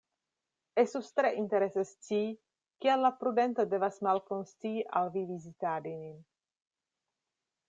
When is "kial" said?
2.85-3.05